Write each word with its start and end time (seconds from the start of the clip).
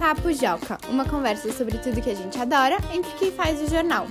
Papo 0.00 0.32
Joca, 0.32 0.78
uma 0.88 1.06
conversa 1.06 1.52
sobre 1.52 1.76
tudo 1.76 2.00
que 2.00 2.08
a 2.08 2.14
gente 2.14 2.38
adora 2.38 2.78
entre 2.90 3.12
quem 3.18 3.30
faz 3.30 3.60
o 3.60 3.68
jornal. 3.68 4.06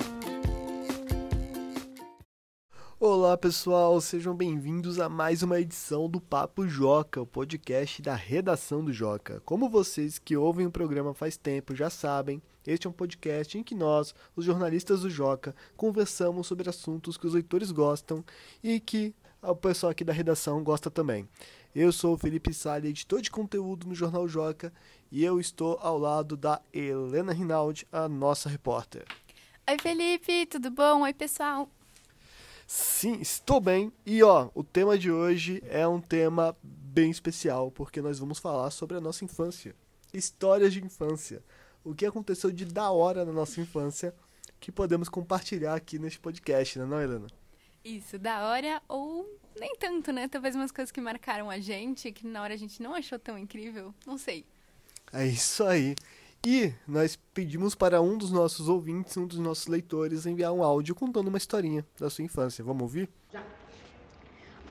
Olá 3.00 3.36
pessoal, 3.36 4.00
sejam 4.00 4.36
bem-vindos 4.36 5.00
a 5.00 5.10
mais 5.10 5.42
uma 5.42 5.60
edição 5.60 6.08
do 6.08 6.22
Papo 6.22 6.68
Joca, 6.68 7.20
o 7.20 7.26
podcast 7.26 8.04
da 8.04 8.14
redação 8.14 8.86
do 8.86 8.94
Joca. 8.94 9.42
Como 9.44 9.68
vocês 9.68 10.20
que 10.20 10.38
ouvem 10.38 10.68
o 10.68 10.72
programa 10.72 11.12
faz 11.16 11.38
tempo 11.38 11.76
já 11.76 11.90
sabem, 11.90 12.40
este 12.68 12.86
é 12.86 12.90
um 12.92 12.94
podcast 12.94 13.58
em 13.58 13.64
que 13.64 13.74
nós, 13.74 14.14
os 14.36 14.46
jornalistas 14.46 15.02
do 15.02 15.10
Joca, 15.10 15.56
conversamos 15.76 16.46
sobre 16.46 16.70
assuntos 16.70 17.18
que 17.18 17.26
os 17.26 17.34
leitores 17.34 17.72
gostam 17.72 18.24
e 18.64 18.80
que 18.80 19.16
o 19.42 19.56
pessoal 19.56 19.90
aqui 19.90 20.04
da 20.04 20.14
redação 20.14 20.64
gosta 20.64 20.92
também. 20.92 21.28
Eu 21.76 21.92
sou 21.92 22.16
o 22.16 22.18
Felipe 22.18 22.52
Salles, 22.52 22.90
editor 22.90 23.22
de 23.22 23.30
conteúdo 23.30 23.88
no 23.88 23.94
Jornal 23.94 24.28
Joca, 24.28 24.74
e 25.12 25.24
eu 25.24 25.40
estou 25.40 25.78
ao 25.80 26.00
lado 26.00 26.36
da 26.36 26.60
Helena 26.74 27.32
Rinaldi, 27.32 27.86
a 27.92 28.10
nossa 28.10 28.50
repórter. 28.50 29.06
Oi 29.70 29.78
Felipe, 29.80 30.48
tudo 30.48 30.72
bom? 30.72 31.04
Oi 31.04 31.14
pessoal. 31.14 31.70
Sim, 32.66 33.22
estou 33.22 33.62
bem. 33.62 33.94
E 34.04 34.24
ó, 34.24 34.50
o 34.56 34.64
tema 34.64 34.98
de 34.98 35.12
hoje 35.12 35.62
é 35.68 35.88
um 35.88 36.02
tema 36.02 36.58
bem 36.64 37.12
especial, 37.12 37.70
porque 37.70 38.02
nós 38.02 38.18
vamos 38.18 38.40
falar 38.40 38.72
sobre 38.72 38.98
a 38.98 39.02
nossa 39.02 39.24
infância. 39.24 39.76
Histórias 40.12 40.74
de 40.74 40.84
infância. 40.84 41.44
O 41.84 41.94
que 41.94 42.04
aconteceu 42.04 42.52
de 42.52 42.66
da 42.66 42.90
hora 42.90 43.24
na 43.24 43.32
nossa 43.32 43.62
infância 43.62 44.12
que 44.60 44.72
podemos 44.72 45.08
compartilhar 45.08 45.76
aqui 45.76 46.00
neste 46.00 46.20
podcast, 46.20 46.80
né, 46.80 46.86
não, 46.86 47.00
Helena? 47.00 47.28
Isso, 47.84 48.20
da 48.20 48.48
hora 48.48 48.82
ou 48.88 49.40
nem 49.60 49.76
tanto, 49.76 50.12
né? 50.12 50.28
Talvez 50.28 50.56
umas 50.56 50.72
coisas 50.72 50.92
que 50.92 51.02
marcaram 51.02 51.50
a 51.50 51.60
gente, 51.60 52.12
que 52.12 52.28
na 52.28 52.42
hora 52.42 52.54
a 52.54 52.58
gente 52.58 52.82
não 52.82 52.94
achou 52.94 53.18
tão 53.18 53.38
incrível. 53.38 53.94
Não 54.06 54.18
sei. 54.18 54.46
É 55.14 55.26
isso 55.26 55.64
aí. 55.64 55.96
E 56.46 56.74
nós 56.88 57.18
pedimos 57.34 57.76
para 57.76 58.02
um 58.02 58.18
dos 58.18 58.32
nossos 58.32 58.70
ouvintes, 58.70 59.18
um 59.18 59.28
dos 59.28 59.40
nossos 59.40 59.68
leitores, 59.68 60.26
enviar 60.26 60.54
um 60.54 60.64
áudio 60.64 60.96
contando 60.96 61.28
uma 61.28 61.38
historinha 61.38 61.86
da 62.00 62.10
sua 62.10 62.24
infância. 62.24 62.64
Vamos 62.64 62.84
ouvir? 62.84 63.10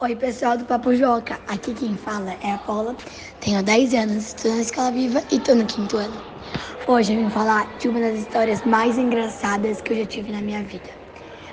Oi, 0.00 0.14
pessoal 0.14 0.56
do 0.56 0.64
Papo 0.64 0.94
Joca. 0.94 1.40
Aqui 1.48 1.74
quem 1.74 1.96
fala 1.96 2.32
é 2.34 2.52
a 2.52 2.58
Paula. 2.58 2.96
Tenho 3.40 3.62
10 3.62 3.94
anos, 3.94 4.28
estou 4.28 4.54
na 4.54 4.60
escola 4.60 4.92
viva 4.92 5.22
e 5.30 5.36
estou 5.36 5.56
no 5.56 5.66
quinto 5.66 5.96
ano. 5.96 6.22
Hoje 6.86 7.12
eu 7.12 7.22
vim 7.22 7.30
falar 7.30 7.76
de 7.78 7.88
uma 7.88 8.00
das 8.00 8.20
histórias 8.20 8.64
mais 8.64 8.96
engraçadas 8.96 9.82
que 9.82 9.92
eu 9.92 9.98
já 9.98 10.06
tive 10.06 10.32
na 10.32 10.40
minha 10.40 10.62
vida. 10.62 10.97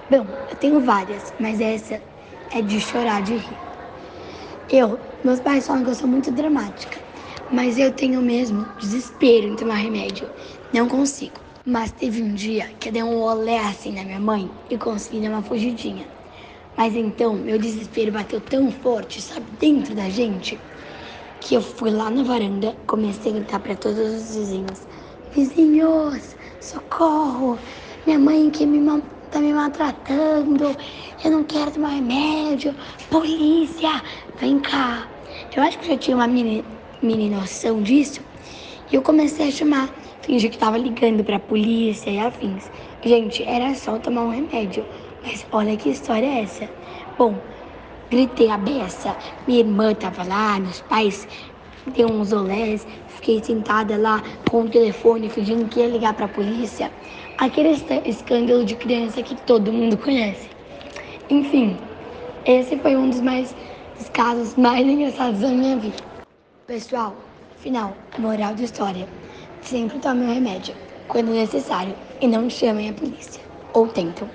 Bom, 0.09 0.28
eu 0.50 0.56
tenho 0.56 0.80
várias, 0.81 1.34
mas 1.39 1.59
essa 1.59 2.02
é 2.52 2.61
de 2.61 2.80
chorar 2.80 3.22
de 3.22 3.36
rir. 3.36 3.59
Eu, 4.70 5.00
meus 5.23 5.39
pais 5.39 5.66
falam 5.66 5.84
que 5.84 5.89
eu 5.89 5.95
sou 5.95 6.09
muito 6.09 6.31
dramática. 6.31 7.00
Mas 7.50 7.78
eu 7.78 7.92
tenho 7.94 8.22
mesmo 8.22 8.66
desespero 8.78 9.45
em 9.47 9.56
tomar 9.56 9.75
remédio. 9.75 10.30
Não 10.73 10.88
consigo. 10.88 11.42
Mas 11.66 11.92
teve 11.92 12.22
um 12.22 12.34
dia 12.34 12.67
que 12.80 12.89
eu 12.89 12.94
dei 12.94 13.03
um 13.03 13.22
olé 13.22 13.59
assim 13.59 13.92
na 13.94 14.03
minha 14.03 14.20
mãe 14.20 14.52
e 14.70 14.78
consegui 14.78 15.22
dar 15.22 15.30
uma 15.30 15.44
fugidinha. 15.44 16.08
Mas 16.78 16.95
então 16.95 17.36
meu 17.36 17.58
desespero 17.59 18.12
bateu 18.12 18.42
tão 18.42 18.72
forte, 18.72 19.22
sabe, 19.22 19.52
dentro 19.52 19.95
da 19.95 20.09
gente, 20.09 20.59
que 21.40 21.56
eu 21.56 21.62
fui 21.62 21.92
lá 21.92 22.09
na 22.12 22.23
varanda, 22.23 22.78
comecei 22.88 23.31
a 23.31 23.36
gritar 23.36 23.59
para 23.59 23.75
todos 23.75 24.00
os 24.00 24.36
vizinhos: 24.36 24.88
Vizinhos, 25.34 26.36
socorro! 26.59 27.59
Minha 28.06 28.19
mãe 28.19 28.50
que 28.52 28.66
me 28.66 28.80
tá 29.36 29.41
me 29.41 29.53
maltratando, 29.53 30.78
eu 31.22 31.30
não 31.30 31.44
quero 31.44 31.69
tomar 31.69 31.89
remédio, 31.89 32.73
polícia, 33.09 34.02
vem 34.39 34.59
cá. 34.59 35.09
Eu 35.53 35.61
acho 35.61 35.78
que 35.78 35.83
eu 35.88 35.89
já 35.89 35.97
tinha 35.97 36.16
uma 36.16 36.25
mini, 36.25 36.64
mini 37.02 37.30
noção 37.30 37.81
disso. 37.81 38.22
E 38.89 38.95
eu 38.95 39.02
comecei 39.02 39.50
a 39.50 39.52
chamar, 39.52 39.89
fingi 40.22 40.47
que 40.47 40.58
tava 40.58 40.78
ligando 40.78 41.22
pra 41.22 41.38
polícia 41.38 42.09
e 42.09 42.17
afins. 42.17 42.72
Gente, 43.03 43.44
era 43.44 43.75
só 43.75 44.00
tomar 44.00 44.22
um 44.22 44.29
remédio. 44.29 44.85
Mas 45.22 45.45
olha 45.51 45.75
que 45.75 45.90
história 45.90 46.28
é 46.28 46.44
essa. 46.44 46.69
Bom, 47.18 47.38
gritei 48.09 48.50
a 48.50 48.57
beça. 48.57 49.18
Minha 49.45 49.59
irmã 49.59 49.94
tava 49.94 50.24
lá, 50.24 50.57
meus 50.62 50.79
pais 50.79 51.28
deu 51.94 52.07
uns 52.07 52.31
olés. 52.31 52.88
Fiquei 53.07 53.44
sentada 53.44 53.97
lá 53.97 54.24
com 54.50 54.62
o 54.62 54.69
telefone, 54.69 55.29
fingindo 55.29 55.68
que 55.68 55.81
ia 55.81 55.88
ligar 55.88 56.13
pra 56.13 56.28
polícia. 56.28 56.90
Aquele 57.38 57.75
escândalo 58.06 58.63
de 58.63 58.75
criança 58.75 59.22
que 59.22 59.35
todo 59.41 59.72
mundo 59.72 59.97
conhece. 59.97 60.50
Enfim, 61.29 61.78
esse 62.46 62.78
foi 62.78 62.96
um 62.96 63.09
dos 63.09 63.19
mais 63.19 63.53
dos 63.97 64.07
casos 64.09 64.56
mais 64.56 64.88
engraçados 64.88 65.41
da 65.41 65.50
minha 65.50 65.78
vida. 65.78 65.97
Pessoal, 66.66 67.13
final, 67.57 67.95
moral 68.18 68.56
da 68.56 68.63
história. 68.63 69.07
Sempre 69.62 70.00
tomem 70.00 70.29
o 70.29 70.34
remédio, 70.34 70.74
quando 71.07 71.31
necessário, 71.31 71.94
e 72.22 72.28
não 72.28 72.50
chamem 72.50 72.90
a 72.90 72.94
polícia. 72.94 73.41
Ou 73.74 73.88
tentam. 73.88 74.29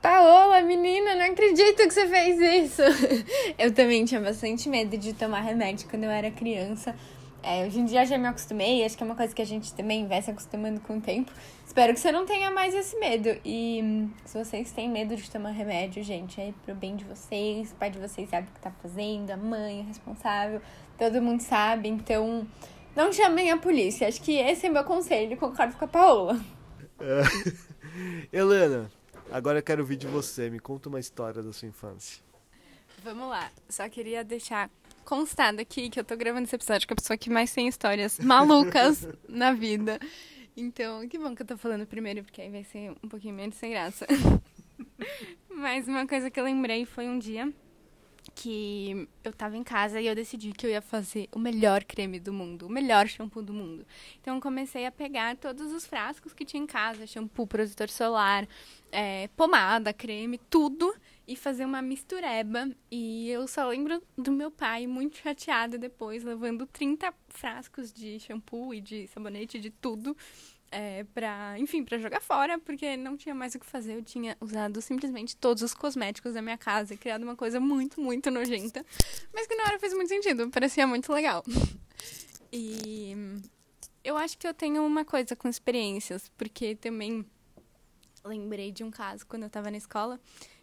Paola, 0.00 0.60
menina, 0.60 1.16
não 1.16 1.32
acredito 1.32 1.78
que 1.78 1.90
você 1.90 2.06
fez 2.06 2.38
isso. 2.38 2.82
Eu 3.58 3.72
também 3.72 4.04
tinha 4.04 4.20
bastante 4.20 4.68
medo 4.68 4.96
de 4.96 5.14
tomar 5.14 5.40
remédio 5.40 5.88
quando 5.88 6.04
eu 6.04 6.10
era 6.10 6.30
criança. 6.30 6.94
É, 7.46 7.66
hoje 7.66 7.78
em 7.78 7.84
dia 7.84 8.06
já 8.06 8.16
me 8.16 8.26
acostumei, 8.26 8.82
acho 8.82 8.96
que 8.96 9.02
é 9.02 9.06
uma 9.06 9.14
coisa 9.14 9.34
que 9.34 9.42
a 9.42 9.44
gente 9.44 9.74
também 9.74 10.08
vai 10.08 10.22
se 10.22 10.30
acostumando 10.30 10.80
com 10.80 10.96
o 10.96 11.00
tempo. 11.00 11.30
Espero 11.66 11.92
que 11.92 12.00
você 12.00 12.10
não 12.10 12.24
tenha 12.24 12.50
mais 12.50 12.74
esse 12.74 12.98
medo. 12.98 13.38
E 13.44 13.82
hum, 13.84 14.10
se 14.24 14.42
vocês 14.42 14.72
têm 14.72 14.88
medo 14.88 15.14
de 15.14 15.30
tomar 15.30 15.50
remédio, 15.50 16.02
gente, 16.02 16.40
é 16.40 16.54
pro 16.64 16.74
bem 16.74 16.96
de 16.96 17.04
vocês, 17.04 17.70
o 17.70 17.74
pai 17.74 17.90
de 17.90 17.98
vocês 17.98 18.30
sabe 18.30 18.48
o 18.48 18.50
que 18.50 18.60
tá 18.60 18.70
fazendo, 18.80 19.30
a 19.30 19.36
mãe 19.36 19.80
é 19.80 19.82
responsável, 19.82 20.62
todo 20.96 21.20
mundo 21.20 21.42
sabe, 21.42 21.86
então 21.86 22.46
não 22.96 23.12
chamem 23.12 23.50
a 23.50 23.58
polícia. 23.58 24.08
Acho 24.08 24.22
que 24.22 24.38
esse 24.38 24.66
é 24.66 24.70
meu 24.70 24.84
conselho, 24.84 25.36
concordo 25.36 25.76
com 25.76 25.84
a 25.84 25.88
Paola. 25.88 26.40
É. 26.98 28.32
Helena, 28.32 28.90
agora 29.30 29.58
eu 29.58 29.62
quero 29.62 29.82
ouvir 29.82 29.96
de 29.96 30.06
você, 30.06 30.48
me 30.48 30.58
conta 30.58 30.88
uma 30.88 30.98
história 30.98 31.42
da 31.42 31.52
sua 31.52 31.68
infância. 31.68 32.24
Vamos 33.02 33.28
lá, 33.28 33.50
só 33.68 33.86
queria 33.86 34.24
deixar 34.24 34.70
constado 35.04 35.60
aqui 35.60 35.88
que 35.88 36.00
eu 36.00 36.04
tô 36.04 36.16
gravando 36.16 36.44
esse 36.44 36.54
episódio 36.56 36.88
com 36.88 36.94
a 36.94 36.96
pessoa 36.96 37.16
que 37.16 37.30
mais 37.30 37.52
tem 37.52 37.68
histórias 37.68 38.18
malucas 38.18 39.06
na 39.28 39.52
vida. 39.52 40.00
Então, 40.56 41.06
que 41.08 41.18
bom 41.18 41.34
que 41.34 41.42
eu 41.42 41.46
tô 41.46 41.56
falando 41.56 41.86
primeiro, 41.86 42.22
porque 42.22 42.40
aí 42.40 42.50
vai 42.50 42.64
ser 42.64 42.90
um 43.02 43.08
pouquinho 43.08 43.34
menos 43.34 43.56
sem 43.56 43.70
graça. 43.70 44.06
Mas 45.48 45.86
uma 45.86 46.06
coisa 46.06 46.30
que 46.30 46.38
eu 46.38 46.44
lembrei 46.44 46.84
foi 46.84 47.08
um 47.08 47.18
dia 47.18 47.52
que 48.34 49.08
eu 49.22 49.32
tava 49.32 49.56
em 49.56 49.62
casa 49.62 50.00
e 50.00 50.06
eu 50.06 50.14
decidi 50.14 50.52
que 50.52 50.66
eu 50.66 50.70
ia 50.70 50.82
fazer 50.82 51.28
o 51.32 51.38
melhor 51.38 51.84
creme 51.84 52.18
do 52.18 52.32
mundo, 52.32 52.66
o 52.66 52.68
melhor 52.68 53.06
shampoo 53.06 53.42
do 53.42 53.52
mundo. 53.52 53.86
Então 54.20 54.40
comecei 54.40 54.84
a 54.86 54.90
pegar 54.90 55.36
todos 55.36 55.72
os 55.72 55.86
frascos 55.86 56.32
que 56.32 56.44
tinha 56.44 56.62
em 56.62 56.66
casa, 56.66 57.06
shampoo, 57.06 57.46
protetor 57.46 57.88
solar, 57.88 58.48
é, 58.90 59.28
pomada, 59.36 59.92
creme, 59.92 60.38
tudo 60.50 60.94
e 61.26 61.36
fazer 61.36 61.64
uma 61.64 61.80
mistureba. 61.80 62.68
E 62.90 63.30
eu 63.30 63.46
só 63.46 63.68
lembro 63.68 64.02
do 64.16 64.32
meu 64.32 64.50
pai 64.50 64.86
muito 64.86 65.16
chateado 65.16 65.78
depois, 65.78 66.24
levando 66.24 66.66
30 66.66 67.14
frascos 67.28 67.92
de 67.92 68.18
shampoo 68.20 68.74
e 68.74 68.80
de 68.80 69.06
sabonete, 69.08 69.58
de 69.58 69.70
tudo, 69.70 70.16
é, 70.74 71.04
pra, 71.14 71.56
enfim, 71.56 71.84
para 71.84 71.98
jogar 71.98 72.20
fora, 72.20 72.58
porque 72.58 72.96
não 72.96 73.16
tinha 73.16 73.32
mais 73.32 73.54
o 73.54 73.60
que 73.60 73.64
fazer. 73.64 73.94
Eu 73.94 74.02
tinha 74.02 74.36
usado 74.40 74.82
simplesmente 74.82 75.36
todos 75.36 75.62
os 75.62 75.72
cosméticos 75.72 76.34
da 76.34 76.42
minha 76.42 76.58
casa 76.58 76.94
e 76.94 76.96
criado 76.96 77.22
uma 77.22 77.36
coisa 77.36 77.60
muito, 77.60 78.00
muito 78.00 78.28
nojenta, 78.28 78.84
mas 79.32 79.46
que 79.46 79.54
na 79.54 79.64
hora 79.64 79.78
fez 79.78 79.94
muito 79.94 80.08
sentido, 80.08 80.50
parecia 80.50 80.84
muito 80.84 81.12
legal. 81.12 81.44
E 82.52 83.14
eu 84.02 84.16
acho 84.16 84.36
que 84.36 84.48
eu 84.48 84.52
tenho 84.52 84.84
uma 84.84 85.04
coisa 85.04 85.36
com 85.36 85.48
experiências, 85.48 86.28
porque 86.36 86.74
também 86.74 87.24
lembrei 88.24 88.72
de 88.72 88.82
um 88.82 88.90
caso 88.90 89.24
quando 89.26 89.44
eu 89.44 89.50
tava 89.50 89.70
na 89.70 89.76
escola 89.76 90.20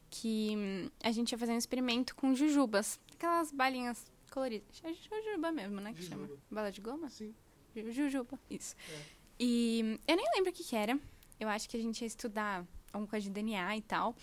que 0.09 0.91
a 1.01 1.11
gente 1.13 1.31
ia 1.31 1.37
fazer 1.37 1.53
um 1.53 1.57
experimento 1.57 2.13
com 2.15 2.35
jujubas. 2.35 2.99
Aquelas 3.13 3.49
balinhas 3.49 4.11
coloridas. 4.29 4.67
É 4.83 4.93
jujuba 4.93 5.53
mesmo, 5.53 5.79
né? 5.79 5.93
Que 5.93 6.01
jujuba. 6.01 6.27
chama. 6.27 6.39
Bala 6.51 6.69
de 6.69 6.81
goma? 6.81 7.09
Sim. 7.09 7.33
Jujuba, 7.73 8.37
isso. 8.49 8.75
É. 8.89 9.20
E 9.43 9.99
eu 10.07 10.15
nem 10.15 10.25
lembro 10.35 10.51
o 10.51 10.53
que, 10.53 10.63
que 10.63 10.75
era. 10.75 10.99
Eu 11.39 11.49
acho 11.49 11.67
que 11.67 11.75
a 11.75 11.79
gente 11.79 12.01
ia 12.01 12.07
estudar 12.07 12.63
alguma 12.93 13.09
coisa 13.09 13.25
de 13.25 13.31
DNA 13.31 13.77
e 13.77 13.81
tal. 13.81 14.15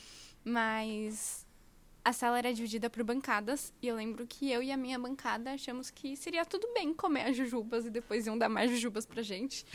Mas 0.44 1.44
a 2.04 2.12
sala 2.12 2.38
era 2.38 2.54
dividida 2.54 2.88
por 2.88 3.02
bancadas 3.02 3.72
e 3.82 3.88
eu 3.88 3.96
lembro 3.96 4.24
que 4.28 4.48
eu 4.48 4.62
e 4.62 4.70
a 4.70 4.76
minha 4.76 4.96
bancada 4.96 5.50
achamos 5.50 5.90
que 5.90 6.16
seria 6.16 6.44
tudo 6.44 6.72
bem 6.72 6.94
comer 6.94 7.22
as 7.22 7.36
jujubas 7.36 7.84
e 7.84 7.90
depois 7.90 8.28
iam 8.28 8.38
dar 8.38 8.48
mais 8.48 8.70
jujubas 8.70 9.04
pra 9.04 9.20
gente. 9.20 9.66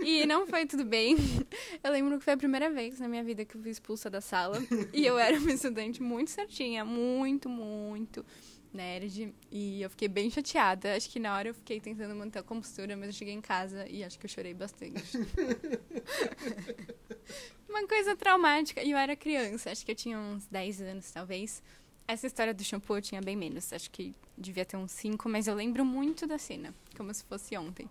E 0.00 0.26
não 0.26 0.48
foi 0.48 0.66
tudo 0.66 0.84
bem. 0.84 1.16
Eu 1.82 1.92
lembro 1.92 2.18
que 2.18 2.24
foi 2.24 2.32
a 2.32 2.36
primeira 2.36 2.68
vez 2.68 2.98
na 2.98 3.06
minha 3.06 3.22
vida 3.22 3.44
que 3.44 3.54
eu 3.54 3.62
fui 3.62 3.70
expulsa 3.70 4.10
da 4.10 4.20
sala 4.20 4.58
e 4.92 5.06
eu 5.06 5.16
era 5.16 5.38
uma 5.38 5.52
estudante 5.52 6.02
muito 6.02 6.30
certinha, 6.30 6.84
muito, 6.84 7.48
muito 7.48 8.24
nerd 8.72 9.34
e 9.50 9.82
eu 9.82 9.90
fiquei 9.90 10.08
bem 10.08 10.30
chateada. 10.30 10.96
Acho 10.96 11.10
que 11.10 11.18
na 11.18 11.36
hora 11.36 11.48
eu 11.48 11.54
fiquei 11.54 11.80
tentando 11.80 12.14
manter 12.14 12.38
a 12.38 12.42
compostura, 12.42 12.96
mas 12.96 13.08
eu 13.08 13.12
cheguei 13.12 13.34
em 13.34 13.40
casa 13.40 13.86
e 13.88 14.04
acho 14.04 14.18
que 14.18 14.26
eu 14.26 14.30
chorei 14.30 14.54
bastante. 14.54 15.02
Uma 17.68 17.86
coisa 17.86 18.16
traumática. 18.16 18.82
E 18.82 18.90
eu 18.90 18.98
era 18.98 19.14
criança, 19.14 19.70
acho 19.70 19.84
que 19.84 19.92
eu 19.92 19.96
tinha 19.96 20.18
uns 20.18 20.46
10 20.46 20.80
anos, 20.82 21.10
talvez. 21.10 21.62
Essa 22.06 22.26
história 22.26 22.54
do 22.54 22.64
shampoo 22.64 22.96
eu 22.96 23.02
tinha 23.02 23.20
bem 23.20 23.36
menos, 23.36 23.70
acho 23.72 23.90
que 23.90 24.14
devia 24.36 24.64
ter 24.64 24.78
uns 24.78 24.92
5, 24.92 25.28
mas 25.28 25.46
eu 25.46 25.54
lembro 25.54 25.84
muito 25.84 26.26
da 26.26 26.38
cena, 26.38 26.74
como 26.96 27.12
se 27.12 27.22
fosse 27.24 27.56
ontem. 27.56 27.88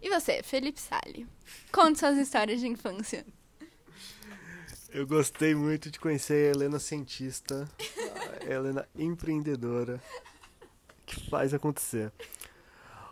E 0.00 0.08
você, 0.08 0.42
Felipe 0.42 0.80
Sali? 0.80 1.26
Conte 1.70 1.98
suas 1.98 2.16
histórias 2.16 2.60
de 2.60 2.68
infância. 2.68 3.26
Eu 4.94 5.06
gostei 5.06 5.54
muito 5.54 5.90
de 5.90 5.98
conhecer 5.98 6.34
a 6.34 6.56
Helena 6.56 6.78
cientista, 6.78 7.68
Helena 8.46 8.88
empreendedora, 8.96 10.00
que 11.06 11.28
faz 11.28 11.52
acontecer. 11.54 12.12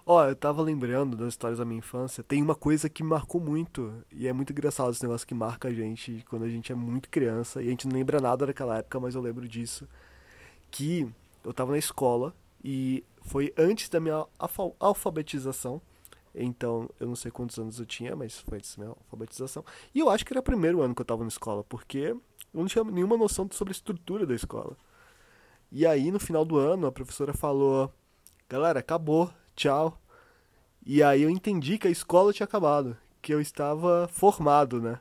Ó, 0.04 0.24
eu 0.24 0.34
tava 0.34 0.60
lembrando 0.62 1.16
das 1.16 1.28
histórias 1.28 1.58
da 1.58 1.64
minha 1.64 1.78
infância. 1.78 2.24
Tem 2.24 2.42
uma 2.42 2.56
coisa 2.56 2.88
que 2.88 3.04
marcou 3.04 3.40
muito, 3.40 3.92
e 4.10 4.26
é 4.26 4.32
muito 4.32 4.50
engraçado 4.50 4.90
esse 4.90 5.02
negócio 5.02 5.26
que 5.26 5.34
marca 5.34 5.68
a 5.68 5.72
gente 5.72 6.24
quando 6.28 6.44
a 6.44 6.48
gente 6.48 6.72
é 6.72 6.74
muito 6.74 7.08
criança, 7.08 7.62
e 7.62 7.68
a 7.68 7.70
gente 7.70 7.86
não 7.86 7.94
lembra 7.94 8.20
nada 8.20 8.46
daquela 8.46 8.78
época, 8.78 8.98
mas 8.98 9.14
eu 9.14 9.20
lembro 9.20 9.46
disso. 9.46 9.88
Que 10.70 11.08
eu 11.44 11.52
tava 11.52 11.70
na 11.72 11.78
escola, 11.78 12.34
e 12.64 13.04
foi 13.22 13.52
antes 13.56 13.88
da 13.88 14.00
minha 14.00 14.26
alfa- 14.38 14.72
alfabetização. 14.80 15.80
Então, 16.34 16.88
eu 16.98 17.06
não 17.06 17.14
sei 17.14 17.30
quantos 17.30 17.58
anos 17.58 17.78
eu 17.78 17.86
tinha, 17.86 18.16
mas 18.16 18.38
foi 18.40 18.58
antes 18.58 18.74
da 18.74 18.82
minha 18.84 18.96
alfabetização. 18.96 19.64
E 19.94 20.00
eu 20.00 20.08
acho 20.10 20.24
que 20.24 20.32
era 20.32 20.40
o 20.40 20.42
primeiro 20.42 20.80
ano 20.80 20.94
que 20.94 21.02
eu 21.02 21.06
tava 21.06 21.22
na 21.22 21.28
escola, 21.28 21.62
porque 21.62 21.98
eu 21.98 22.20
não 22.52 22.66
tinha 22.66 22.82
nenhuma 22.82 23.16
noção 23.16 23.48
sobre 23.52 23.70
a 23.70 23.76
estrutura 23.76 24.26
da 24.26 24.34
escola. 24.34 24.76
E 25.74 25.86
aí, 25.86 26.10
no 26.12 26.20
final 26.20 26.44
do 26.44 26.58
ano, 26.58 26.86
a 26.86 26.92
professora 26.92 27.32
falou: 27.32 27.90
Galera, 28.46 28.80
acabou, 28.80 29.32
tchau. 29.56 29.98
E 30.84 31.02
aí 31.02 31.22
eu 31.22 31.30
entendi 31.30 31.78
que 31.78 31.88
a 31.88 31.90
escola 31.90 32.30
tinha 32.30 32.44
acabado, 32.44 32.94
que 33.22 33.32
eu 33.32 33.40
estava 33.40 34.06
formado, 34.08 34.82
né? 34.82 35.00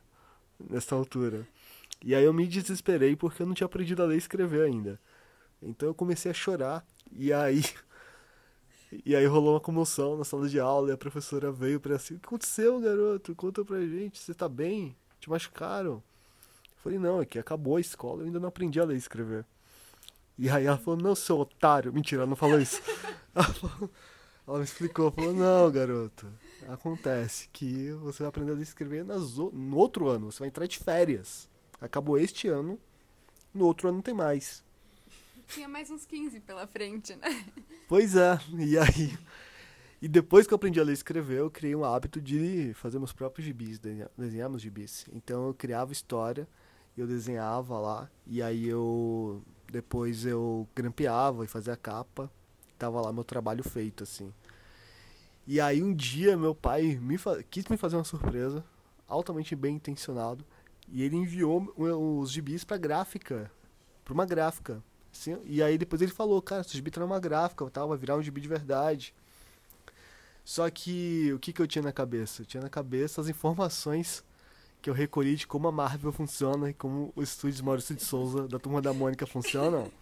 Nessa 0.70 0.96
altura. 0.96 1.46
E 2.04 2.16
aí 2.16 2.24
eu 2.24 2.34
me 2.34 2.48
desesperei 2.48 3.18
porque 3.18 3.42
eu 3.42 3.48
não 3.48 3.54
tinha 3.54 3.66
aprendido 3.66 4.02
a 4.02 4.06
ler 4.06 4.16
e 4.16 4.20
escrever 4.20 4.64
ainda. 4.66 4.98
Então 5.62 5.90
eu 5.90 5.94
comecei 5.94 6.32
a 6.32 6.34
chorar. 6.34 6.86
E 7.12 7.32
aí. 7.34 7.62
E 9.06 9.16
aí 9.16 9.26
rolou 9.26 9.54
uma 9.54 9.60
comoção 9.62 10.18
na 10.18 10.26
sala 10.26 10.50
de 10.50 10.60
aula 10.60 10.90
e 10.90 10.92
a 10.92 10.98
professora 10.98 11.50
veio 11.50 11.80
pra 11.80 11.96
assim: 11.96 12.16
O 12.16 12.20
que 12.20 12.26
aconteceu, 12.26 12.78
garoto? 12.82 13.34
Conta 13.36 13.64
pra 13.64 13.80
gente, 13.80 14.20
você 14.20 14.34
tá 14.34 14.50
bem? 14.50 14.98
Te 15.18 15.30
machucaram? 15.30 15.94
Eu 15.94 16.04
falei: 16.78 17.00
Não, 17.00 17.22
é 17.22 17.26
que 17.26 17.40
acabou 17.40 17.78
a 17.78 17.82
escola, 17.82 18.22
eu 18.22 18.26
ainda 18.26 18.38
não 18.38 18.50
aprendi 18.50 18.82
a 18.82 18.84
ler 18.84 18.96
e 18.96 18.98
escrever. 18.98 19.46
E 20.38 20.50
aí 20.50 20.66
ela 20.66 20.78
falou: 20.78 21.00
Não, 21.00 21.16
seu 21.16 21.38
otário. 21.40 21.94
Mentira, 21.94 22.22
ela 22.22 22.30
não 22.30 22.36
falou 22.36 22.60
isso. 22.60 22.82
Ela, 23.34 23.46
falou- 23.46 23.90
ela 24.46 24.58
me 24.58 24.64
explicou: 24.66 25.10
falou, 25.12 25.34
Não, 25.34 25.72
garoto, 25.72 26.28
acontece 26.68 27.48
que 27.54 27.92
você 27.94 28.24
vai 28.24 28.30
aprender 28.30 28.52
a 28.52 28.56
ler 28.56 28.64
escrever 28.64 29.06
nas 29.06 29.38
no 29.38 29.78
outro 29.78 30.10
ano, 30.10 30.32
você 30.32 30.40
vai 30.40 30.50
entrar 30.50 30.68
de 30.68 30.78
férias. 30.80 31.48
Acabou 31.80 32.18
este 32.18 32.50
ano, 32.50 32.78
no 33.54 33.66
outro 33.66 33.88
ano 33.88 33.98
não 33.98 34.02
tem 34.02 34.14
mais. 34.14 34.64
Tinha 35.48 35.68
mais 35.68 35.90
uns 35.90 36.06
15 36.06 36.40
pela 36.42 36.68
frente, 36.68 37.16
né? 37.16 37.46
Pois 37.88 38.16
é, 38.16 38.38
e 38.58 38.78
aí. 38.78 39.18
E 40.02 40.08
depois 40.08 40.48
que 40.48 40.54
eu 40.54 40.56
aprendi 40.56 40.80
a 40.80 40.84
ler 40.84 40.92
e 40.92 40.94
escrever, 40.94 41.40
eu 41.40 41.52
criei 41.52 41.76
um 41.76 41.84
hábito 41.86 42.20
de 42.20 42.74
fazer 42.74 42.98
meus 42.98 43.14
próprios 43.14 43.46
gibis, 43.46 43.80
desenhar 44.18 44.50
meus 44.50 44.62
gibis. 44.62 45.06
Então 45.14 45.48
eu 45.48 45.54
criava 45.54 45.92
história, 45.92 46.48
eu 46.98 47.06
desenhava 47.06 47.78
lá, 47.80 48.10
e 48.26 48.42
aí 48.42 48.68
eu. 48.68 49.42
Depois 49.72 50.26
eu 50.26 50.68
grampeava 50.76 51.46
e 51.46 51.48
fazia 51.48 51.74
a 51.74 51.78
capa. 51.78 52.30
Tava 52.78 53.00
lá 53.00 53.14
meu 53.14 53.24
trabalho 53.24 53.64
feito, 53.64 54.04
assim. 54.04 54.34
E 55.48 55.62
aí 55.62 55.82
um 55.82 55.94
dia 55.94 56.36
meu 56.36 56.54
pai 56.54 57.00
me 57.02 57.18
quis 57.50 57.66
me 57.66 57.78
fazer 57.78 57.96
uma 57.96 58.04
surpresa, 58.04 58.64
altamente 59.08 59.56
bem 59.56 59.76
intencionado, 59.76 60.46
e 60.90 61.02
ele 61.02 61.16
enviou 61.16 61.74
os 61.78 62.32
gibis 62.32 62.64
pra 62.64 62.78
gráfica, 62.78 63.50
pra 64.04 64.14
uma 64.14 64.26
gráfica. 64.26 64.84
Assim, 65.12 65.38
e 65.46 65.64
aí 65.64 65.78
depois 65.78 66.02
ele 66.02 66.12
falou, 66.12 66.42
cara, 66.42 66.62
esse 66.62 66.74
gibi 66.74 66.92
tá 66.92 67.02
numa 67.02 67.20
gráfica, 67.20 67.70
tal, 67.70 67.88
vai 67.88 67.98
virar 67.98 68.18
um 68.18 68.22
gibi 68.22 68.42
de 68.42 68.48
verdade. 68.48 69.14
Só 70.44 70.70
que 70.70 71.32
o 71.34 71.40
que, 71.40 71.54
que 71.54 71.62
eu 71.62 71.68
tinha 71.68 71.82
na 71.82 71.92
cabeça? 71.92 72.42
Eu 72.42 72.46
tinha 72.46 72.62
na 72.62 72.70
cabeça 72.70 73.22
as 73.22 73.30
informações 73.30 74.24
que 74.82 74.90
eu 74.90 74.94
recolhi 74.94 75.36
de 75.36 75.46
como 75.46 75.68
a 75.68 75.72
Marvel 75.72 76.12
funciona 76.12 76.70
e 76.70 76.74
como 76.74 77.14
os 77.16 77.30
estúdios 77.30 77.62
Maurício 77.62 77.96
de 77.96 78.04
Souza 78.04 78.48
da 78.48 78.58
Turma 78.58 78.82
da 78.82 78.94
Mônica 78.94 79.26
funcionam. 79.26 79.92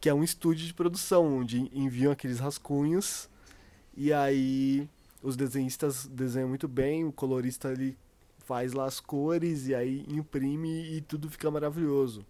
Que 0.00 0.10
é 0.10 0.14
um 0.14 0.22
estúdio 0.22 0.66
de 0.66 0.74
produção, 0.74 1.38
onde 1.38 1.70
enviam 1.72 2.12
aqueles 2.12 2.38
rascunhos 2.38 3.26
e 3.96 4.12
aí 4.12 4.86
os 5.22 5.36
desenhistas 5.36 6.06
desenham 6.06 6.48
muito 6.48 6.68
bem, 6.68 7.06
o 7.06 7.12
colorista 7.12 7.72
ele 7.72 7.96
faz 8.44 8.72
lá 8.72 8.84
as 8.84 9.00
cores 9.00 9.66
e 9.66 9.74
aí 9.74 10.04
imprime 10.08 10.94
e 10.94 11.00
tudo 11.00 11.30
fica 11.30 11.50
maravilhoso. 11.50 12.26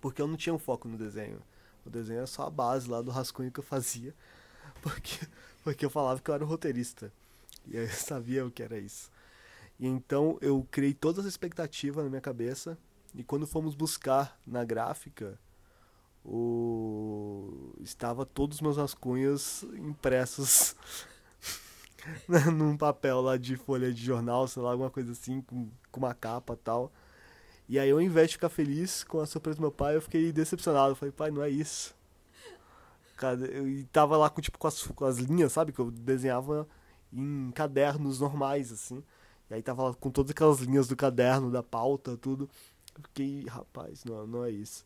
Porque 0.00 0.22
eu 0.22 0.26
não 0.26 0.36
tinha 0.36 0.54
um 0.54 0.58
foco 0.58 0.88
no 0.88 0.96
desenho. 0.96 1.38
O 1.84 1.90
desenho 1.90 2.18
era 2.18 2.26
só 2.26 2.46
a 2.46 2.50
base 2.50 2.88
lá 2.88 3.02
do 3.02 3.10
rascunho 3.10 3.50
que 3.50 3.60
eu 3.60 3.64
fazia. 3.64 4.14
Porque, 4.80 5.26
porque 5.62 5.84
eu 5.84 5.90
falava 5.90 6.20
que 6.20 6.30
eu 6.30 6.34
era 6.34 6.44
o 6.44 6.46
roteirista. 6.46 7.10
E 7.66 7.76
eu 7.76 7.88
sabia 7.88 8.44
o 8.44 8.50
que 8.50 8.62
era 8.62 8.78
isso. 8.78 9.10
E 9.78 9.86
então 9.86 10.38
eu 10.40 10.66
criei 10.70 10.94
todas 10.94 11.24
as 11.24 11.32
expectativas 11.32 12.04
na 12.04 12.10
minha 12.10 12.20
cabeça. 12.20 12.78
E 13.14 13.22
quando 13.22 13.46
fomos 13.46 13.74
buscar 13.74 14.38
na 14.46 14.64
gráfica, 14.64 15.38
o... 16.24 17.74
estava 17.80 18.24
todos 18.26 18.56
os 18.56 18.62
meus 18.62 18.76
rascunhos 18.76 19.62
impressos 19.76 20.74
num 22.52 22.76
papel 22.76 23.20
lá 23.20 23.36
de 23.36 23.56
folha 23.56 23.92
de 23.92 24.02
jornal, 24.02 24.48
sei 24.48 24.62
lá, 24.62 24.72
alguma 24.72 24.90
coisa 24.90 25.12
assim, 25.12 25.40
com, 25.42 25.70
com 25.90 26.00
uma 26.00 26.14
capa 26.14 26.56
tal. 26.56 26.92
E 27.68 27.78
aí, 27.78 27.90
ao 27.90 28.00
invés 28.00 28.28
de 28.28 28.34
ficar 28.36 28.48
feliz 28.50 29.04
com 29.04 29.20
a 29.20 29.26
surpresa 29.26 29.56
do 29.56 29.62
meu 29.62 29.72
pai, 29.72 29.96
eu 29.96 30.02
fiquei 30.02 30.32
decepcionado. 30.32 30.92
Eu 30.92 30.96
falei, 30.96 31.12
pai, 31.12 31.30
não 31.30 31.42
é 31.42 31.48
isso. 31.48 31.94
Cara, 33.16 33.38
eu 33.46 33.66
e 33.68 33.84
tava 33.84 34.16
lá 34.16 34.28
com, 34.28 34.40
tipo, 34.40 34.58
com 34.58 34.66
as, 34.66 34.82
com 34.82 35.04
as 35.04 35.18
linhas, 35.18 35.52
sabe? 35.52 35.72
Que 35.72 35.78
eu 35.78 35.90
desenhava 35.90 36.68
em 37.12 37.50
cadernos 37.52 38.20
normais, 38.20 38.70
assim. 38.70 39.02
E 39.54 39.58
aí 39.58 39.62
tava 39.62 39.94
com 39.94 40.10
todas 40.10 40.32
aquelas 40.32 40.58
linhas 40.58 40.88
do 40.88 40.96
caderno, 40.96 41.48
da 41.48 41.62
pauta, 41.62 42.16
tudo. 42.16 42.50
Eu 42.96 43.02
fiquei, 43.04 43.44
rapaz, 43.46 44.04
não, 44.04 44.26
não 44.26 44.44
é 44.44 44.50
isso. 44.50 44.84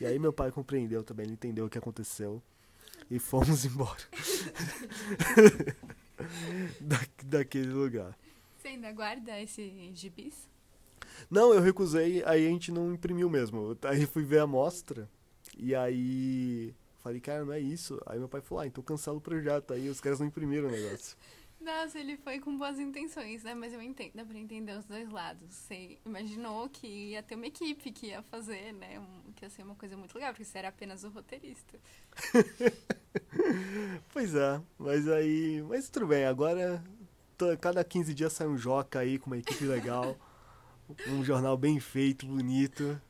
E 0.00 0.04
aí 0.04 0.18
meu 0.18 0.32
pai 0.32 0.50
compreendeu 0.50 1.04
também, 1.04 1.26
ele 1.26 1.34
entendeu 1.34 1.66
o 1.66 1.70
que 1.70 1.78
aconteceu. 1.78 2.42
E 3.08 3.20
fomos 3.20 3.64
embora. 3.70 4.02
da, 6.80 7.00
daquele 7.24 7.70
lugar. 7.70 8.18
Você 8.58 8.68
ainda 8.68 8.90
guarda 8.90 9.40
esse 9.40 9.92
gibis? 9.94 10.50
Não, 11.30 11.54
eu 11.54 11.60
recusei, 11.60 12.24
aí 12.24 12.46
a 12.46 12.50
gente 12.50 12.72
não 12.72 12.92
imprimiu 12.92 13.30
mesmo. 13.30 13.78
Aí 13.84 14.06
fui 14.06 14.24
ver 14.24 14.40
a 14.40 14.42
amostra, 14.42 15.08
e 15.56 15.72
aí 15.72 16.74
falei, 17.00 17.20
cara, 17.20 17.44
não 17.44 17.52
é 17.52 17.60
isso. 17.60 18.00
Aí 18.06 18.18
meu 18.18 18.28
pai 18.28 18.40
falou, 18.40 18.62
ah, 18.62 18.66
então 18.66 18.82
cancela 18.82 19.16
o 19.16 19.20
projeto. 19.20 19.72
Aí 19.72 19.88
os 19.88 20.00
caras 20.00 20.18
não 20.18 20.26
imprimiram 20.26 20.66
o 20.66 20.70
negócio. 20.72 21.16
Nossa, 21.60 21.98
ele 21.98 22.16
foi 22.16 22.40
com 22.40 22.56
boas 22.56 22.78
intenções, 22.78 23.42
né? 23.44 23.54
Mas 23.54 23.72
eu 23.74 23.82
entendo, 23.82 24.12
dá 24.14 24.24
pra 24.24 24.38
entender 24.38 24.72
os 24.78 24.86
dois 24.86 25.08
lados. 25.10 25.54
Você 25.54 25.98
imaginou 26.06 26.68
que 26.70 26.86
ia 26.86 27.22
ter 27.22 27.34
uma 27.34 27.46
equipe 27.46 27.92
que 27.92 28.06
ia 28.06 28.22
fazer, 28.22 28.72
né? 28.72 28.98
Um, 28.98 29.32
que 29.32 29.44
ia 29.44 29.50
ser 29.50 29.62
uma 29.62 29.74
coisa 29.74 29.94
muito 29.96 30.14
legal, 30.14 30.32
porque 30.32 30.44
você 30.44 30.58
era 30.58 30.68
apenas 30.68 31.04
o 31.04 31.10
roteirista. 31.10 31.78
Pois 34.12 34.34
é, 34.34 34.60
mas 34.78 35.08
aí. 35.08 35.62
Mas 35.68 35.88
tudo 35.88 36.06
bem, 36.08 36.24
agora 36.24 36.82
to- 37.36 37.56
cada 37.58 37.82
15 37.82 38.14
dias 38.14 38.32
sai 38.32 38.46
um 38.46 38.56
Joca 38.56 39.00
aí 39.00 39.18
com 39.18 39.26
uma 39.28 39.38
equipe 39.38 39.64
legal. 39.64 40.16
um 41.08 41.24
jornal 41.24 41.56
bem 41.56 41.80
feito, 41.80 42.26
bonito. 42.26 43.00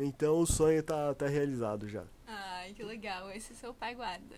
Então 0.00 0.38
o 0.38 0.46
sonho 0.46 0.82
tá, 0.82 1.14
tá 1.14 1.26
realizado 1.26 1.88
já. 1.88 2.04
Ai, 2.26 2.72
que 2.74 2.82
legal. 2.82 3.30
Esse 3.30 3.54
seu 3.54 3.72
pai 3.74 3.94
guarda. 3.94 4.36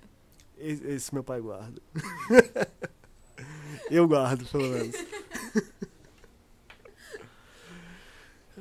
Esse, 0.59 0.87
esse 0.87 1.15
meu 1.15 1.25
pai 1.25 1.41
guarda. 1.41 1.81
eu 3.95 4.09
guardo, 4.09 4.45
pelo 4.47 4.69
menos. 4.69 4.95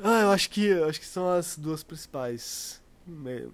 ah, 0.04 0.22
eu 0.22 0.32
acho 0.32 0.50
que 0.50 0.66
eu 0.66 0.88
acho 0.90 1.00
que 1.00 1.06
são 1.06 1.30
as 1.30 1.58
duas 1.58 1.84
principais 1.84 2.82
me- 3.06 3.50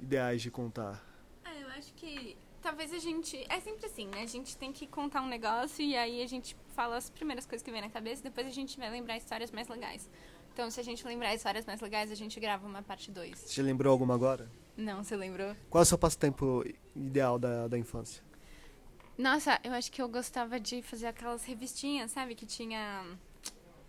ideais 0.00 0.42
de 0.42 0.50
contar. 0.50 1.02
Ah, 1.44 1.54
eu 1.54 1.68
acho 1.68 1.92
que 1.94 2.36
talvez 2.60 2.92
a 2.92 2.98
gente. 2.98 3.44
É 3.48 3.60
sempre 3.60 3.86
assim, 3.86 4.06
né? 4.08 4.22
A 4.22 4.26
gente 4.26 4.56
tem 4.56 4.72
que 4.72 4.86
contar 4.86 5.22
um 5.22 5.28
negócio 5.28 5.84
e 5.84 5.96
aí 5.96 6.22
a 6.22 6.26
gente 6.26 6.56
fala 6.74 6.96
as 6.96 7.10
primeiras 7.10 7.46
coisas 7.46 7.64
que 7.64 7.70
vem 7.70 7.80
na 7.80 7.90
cabeça 7.90 8.20
e 8.20 8.24
depois 8.24 8.46
a 8.46 8.50
gente 8.50 8.78
vai 8.78 8.90
lembrar 8.90 9.16
histórias 9.16 9.50
mais 9.50 9.68
legais. 9.68 10.08
Então, 10.52 10.70
se 10.70 10.78
a 10.78 10.84
gente 10.84 11.06
lembrar 11.06 11.34
histórias 11.34 11.64
mais 11.64 11.80
legais, 11.80 12.10
a 12.10 12.14
gente 12.14 12.38
grava 12.38 12.66
uma 12.66 12.82
parte 12.82 13.10
2. 13.10 13.38
Você 13.38 13.62
lembrou 13.62 13.90
alguma 13.90 14.14
agora? 14.14 14.50
Não, 14.76 15.02
você 15.02 15.16
lembrou? 15.16 15.56
Qual 15.70 15.80
é 15.80 15.82
o 15.82 15.86
seu 15.86 15.96
passatempo 15.96 16.62
ideal 16.94 17.38
da, 17.38 17.68
da 17.68 17.78
infância? 17.78 18.22
Nossa, 19.16 19.60
eu 19.62 19.72
acho 19.72 19.92
que 19.92 20.00
eu 20.00 20.08
gostava 20.08 20.58
de 20.58 20.82
fazer 20.82 21.06
aquelas 21.06 21.44
revistinhas, 21.44 22.10
sabe? 22.10 22.34
Que 22.34 22.46
tinha 22.46 23.04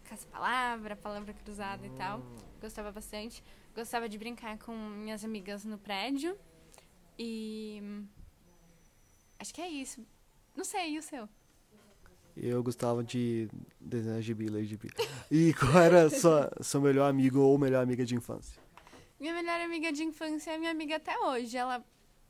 caça-palavra, 0.03 0.95
palavra 0.95 1.33
cruzada 1.33 1.85
e 1.87 1.89
tal. 1.91 2.21
Gostava 2.61 2.91
bastante. 2.91 3.43
Gostava 3.73 4.07
de 4.07 4.17
brincar 4.17 4.57
com 4.59 4.75
minhas 4.75 5.23
amigas 5.23 5.63
no 5.63 5.77
prédio. 5.77 6.37
E. 7.17 7.81
Acho 9.39 9.53
que 9.53 9.61
é 9.61 9.69
isso. 9.69 10.05
Não 10.55 10.63
sei, 10.63 10.93
e 10.95 10.99
o 10.99 11.01
seu? 11.01 11.27
Eu 12.35 12.63
gostava 12.63 13.03
de 13.03 13.47
desenhar 13.79 14.21
gibi, 14.21 14.47
ler 14.47 14.65
gibi. 14.65 14.89
E 15.31 15.53
qual 15.57 15.77
era 15.77 16.09
sua, 16.09 16.51
seu 16.61 16.81
melhor 16.81 17.09
amigo 17.09 17.39
ou 17.39 17.57
melhor 17.57 17.81
amiga 17.83 18.05
de 18.05 18.15
infância? 18.15 18.61
Minha 19.19 19.33
melhor 19.33 19.61
amiga 19.61 19.91
de 19.91 20.03
infância 20.03 20.51
é 20.51 20.57
minha 20.57 20.71
amiga 20.71 20.97
até 20.97 21.17
hoje. 21.19 21.55
Ela 21.55 21.83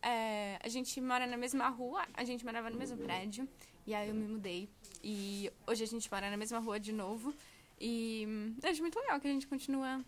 é, 0.03 0.59
a 0.61 0.67
gente 0.67 0.99
mora 0.99 1.25
na 1.25 1.37
mesma 1.37 1.69
rua, 1.69 2.05
a 2.13 2.23
gente 2.23 2.43
morava 2.43 2.69
no 2.69 2.77
mesmo 2.77 2.97
prédio, 2.97 3.47
e 3.87 3.93
aí 3.95 4.09
eu 4.09 4.15
me 4.15 4.27
mudei. 4.27 4.69
E 5.03 5.51
hoje 5.65 5.83
a 5.83 5.87
gente 5.87 6.11
mora 6.11 6.29
na 6.29 6.37
mesma 6.37 6.59
rua 6.59 6.79
de 6.79 6.91
novo. 6.91 7.33
E 7.79 8.27
eu 8.61 8.69
acho 8.69 8.81
muito 8.81 8.99
legal 8.99 9.19
que 9.19 9.27
a 9.27 9.31
gente 9.31 9.47
continua 9.47 10.03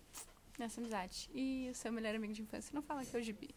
nessa 0.59 0.79
amizade. 0.79 1.29
E 1.33 1.69
o 1.71 1.75
seu 1.75 1.91
melhor 1.91 2.15
amigo 2.15 2.33
de 2.33 2.41
infância 2.41 2.71
não 2.73 2.81
fala 2.81 3.05
que 3.05 3.15
é 3.15 3.19
o 3.19 3.23
Gibi. 3.23 3.55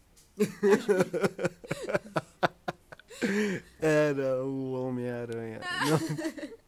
Era 3.79 4.43
o 4.45 4.73
Homem-Aranha. 4.73 5.59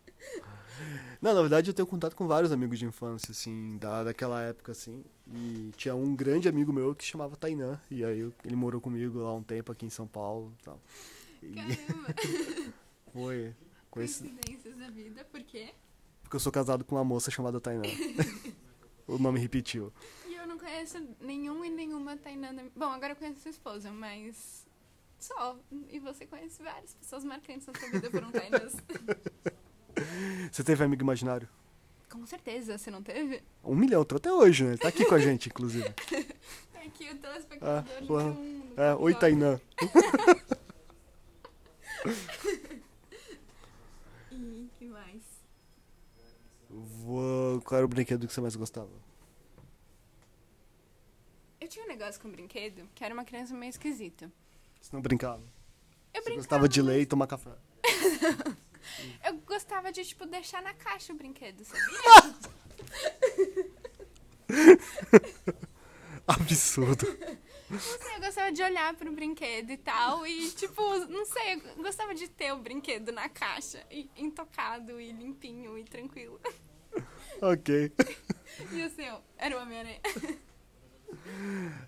Não. 1.22 1.34
Na 1.36 1.42
verdade 1.42 1.70
eu 1.70 1.74
tenho 1.74 1.86
contato 1.88 2.16
com 2.16 2.28
vários 2.28 2.52
amigos 2.52 2.80
de 2.80 2.86
infância, 2.86 3.32
assim, 3.32 3.78
da, 3.78 4.04
daquela 4.04 4.42
época, 4.42 4.72
assim. 4.72 5.04
E 5.34 5.72
tinha 5.78 5.94
um 5.96 6.16
grande 6.16 6.50
amigo 6.50 6.74
meu 6.74 6.96
que 6.96 7.04
se 7.04 7.12
chamava 7.12 7.36
Tainan. 7.36 7.80
E 7.90 8.04
aí 8.04 8.20
eu- 8.20 8.34
ele 8.44 8.56
morou 8.56 8.82
comigo 8.82 9.20
lá 9.20 9.34
um 9.34 9.44
tempo 9.44 9.72
aqui 9.72 9.86
em 9.86 9.90
São 9.90 10.08
Paulo 10.08 10.54
e 10.60 10.64
tal. 10.64 10.82
Caramba! 11.56 12.16
foi. 13.14 13.56
Coinci- 13.90 14.24
Coincidências 14.30 14.78
da 14.78 14.90
vida, 14.90 15.24
por 15.26 15.42
quê? 15.44 15.74
Porque 16.24 16.36
eu 16.36 16.40
sou 16.40 16.52
casado 16.52 16.84
com 16.86 16.96
uma 16.96 17.04
moça 17.04 17.30
chamada 17.30 17.60
Tainan. 17.60 17.84
o 19.08 19.18
nome 19.18 19.38
repetiu. 19.40 19.92
E 20.28 20.34
eu 20.36 20.48
não 20.48 20.58
conheço 20.58 20.98
nenhum 21.20 21.64
e 21.66 21.70
nenhuma 21.70 22.16
Tainã. 22.18 22.52
na- 22.54 22.64
Bom, 22.76 22.86
agora 22.90 23.12
eu 23.12 23.16
conheço 23.18 23.42
sua 23.42 23.52
esposa, 23.52 23.92
mas. 23.92 24.66
Só. 25.20 25.60
E 25.90 26.00
você 26.00 26.26
conhece 26.26 26.64
várias 26.64 26.94
pessoas 26.96 27.24
marcantes 27.26 27.68
na 27.68 27.74
sua 27.78 27.90
vida 27.90 28.10
foram 28.10 28.32
Tainãs. 28.32 28.74
Você 30.52 30.64
teve 30.64 30.84
amigo 30.84 31.02
imaginário? 31.02 31.48
Com 32.10 32.26
certeza, 32.26 32.78
você 32.78 32.92
não 32.92 33.02
teve? 33.02 33.42
Um 33.64 33.76
milhão, 33.76 34.04
tô 34.04 34.18
até 34.18 34.32
hoje, 34.32 34.66
né? 34.66 34.78
Tá 34.78 34.90
aqui 34.90 35.06
com 35.06 35.16
a 35.16 35.20
gente, 35.20 35.48
inclusive. 35.50 35.88
É 36.84 36.90
que 36.90 37.12
o 37.12 37.16
telespectador 37.20 37.78
Ah, 37.78 37.82
número 38.02 38.08
porra. 38.08 38.24
um 38.32 38.60
do 38.76 38.82
É, 38.82 38.96
oi. 38.96 39.14
E 44.32 44.70
que 44.80 44.86
mais? 44.88 45.22
Vou- 46.70 47.62
Qual 47.62 47.78
era 47.78 47.86
o 47.86 47.88
brinquedo 47.90 48.28
que 48.28 48.34
você 48.34 48.42
mais 48.42 48.56
gostava? 48.56 48.90
Eu 51.60 51.68
tinha 51.68 51.86
um 51.86 51.88
negócio 51.88 52.20
com 52.22 52.30
brinquedo 52.32 52.88
que 52.96 53.04
era 53.04 53.14
uma 53.14 53.24
criança 53.26 53.54
meio 53.54 53.70
esquisita. 53.70 54.32
Você 54.82 54.90
não 54.96 55.02
brincava? 55.02 55.44
Eu 56.14 56.22
Você 56.22 56.30
brincava, 56.30 56.36
gostava 56.38 56.70
de 56.70 56.82
ler 56.82 57.02
e 57.02 57.06
tomar 57.06 57.28
café. 57.28 57.52
Eu 59.26 59.38
gostava 59.40 59.92
de, 59.92 60.04
tipo, 60.06 60.26
deixar 60.26 60.62
na 60.62 60.74
caixa 60.74 61.14
o 61.14 61.16
brinquedo, 61.16 61.64
sabia? 61.64 62.00
Absurdo. 66.28 67.06
Não 67.70 67.80
sei, 67.80 68.16
eu 68.16 68.20
gostava 68.20 68.52
de 68.52 68.62
olhar 68.62 68.94
pro 68.96 69.12
brinquedo 69.14 69.72
e 69.72 69.78
tal. 69.78 70.28
E, 70.28 70.50
tipo, 70.52 70.82
não 71.08 71.26
sei, 71.26 71.54
eu 71.54 71.84
gostava 71.84 72.14
de 72.14 72.28
ter 72.28 72.52
o 72.52 72.58
brinquedo 72.58 73.12
na 73.12 73.30
caixa, 73.30 73.82
e, 73.90 74.10
intocado 74.18 75.00
e 75.00 75.12
limpinho 75.12 75.78
e 75.78 75.84
tranquilo. 75.84 76.40
ok. 77.42 77.92
E 78.74 78.84
o 78.84 78.90
seu? 78.90 79.22
Era 79.38 79.58
o 79.58 79.62
Homem-Aranha. 79.62 80.02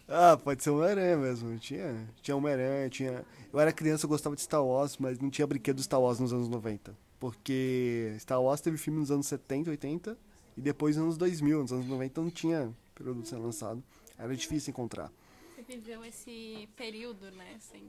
Ah, 0.07 0.37
pode 0.37 0.63
ser 0.63 0.69
Homem-Aranha 0.69 1.17
mesmo. 1.17 1.57
Tinha, 1.57 2.07
tinha 2.21 2.35
Homem-Aranha, 2.35 2.89
tinha. 2.89 3.25
Eu 3.51 3.59
era 3.59 3.71
criança, 3.71 4.05
eu 4.05 4.09
gostava 4.09 4.35
de 4.35 4.41
Star 4.41 4.63
Wars, 4.63 4.97
mas 4.97 5.19
não 5.19 5.29
tinha 5.29 5.47
brinquedo 5.47 5.81
Star 5.81 5.99
Wars 5.99 6.19
nos 6.19 6.33
anos 6.33 6.49
90. 6.49 6.95
Porque 7.19 8.15
Star 8.19 8.41
Wars 8.41 8.61
teve 8.61 8.77
filme 8.77 8.99
nos 8.99 9.09
anos 9.09 9.27
70, 9.27 9.69
80 9.69 10.17
e 10.57 10.61
depois 10.61 10.95
nos 10.95 11.03
anos 11.03 11.17
2000. 11.17 11.61
Nos 11.61 11.71
anos 11.71 11.87
90 11.87 12.21
não 12.21 12.29
tinha 12.29 12.73
produto 12.93 13.27
sendo 13.27 13.43
lançado. 13.43 13.83
Era 14.17 14.35
difícil 14.35 14.71
encontrar. 14.71 15.11
Você 15.55 15.63
viveu 15.63 16.03
esse 16.03 16.67
período, 16.75 17.31
né? 17.31 17.55
Sem... 17.59 17.83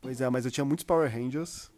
Pois 0.00 0.20
é, 0.20 0.28
mas 0.28 0.44
eu 0.44 0.50
tinha 0.50 0.64
muitos 0.64 0.84
Power 0.84 1.10
Rangers 1.10 1.70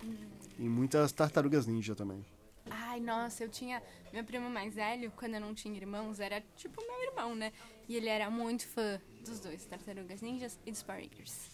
e 0.59 0.69
muitas 0.69 1.13
Tartarugas 1.13 1.67
Ninja 1.67 1.95
também. 1.95 2.25
Ai, 2.71 3.01
nossa, 3.01 3.45
eu 3.45 3.49
tinha. 3.49 3.83
Meu 4.13 4.25
primo 4.25 4.49
mais 4.49 4.75
velho, 4.75 5.11
quando 5.13 5.35
eu 5.35 5.41
não 5.41 5.55
tinha 5.55 5.77
irmãos, 5.77 6.21
era 6.21 6.41
tipo 6.57 6.81
meu 6.81 7.03
irmão, 7.03 7.35
né? 7.35 7.53
E 7.89 7.97
ele 7.97 8.09
era 8.09 8.31
muito 8.31 8.67
fã 8.67 9.01
dos 9.25 9.41
dois, 9.41 9.65
Tartarugas 9.67 10.23
Ninjas 10.23 10.59
e 10.65 10.71
dos 10.71 10.83
Power 10.83 11.03
Rangers. 11.03 11.51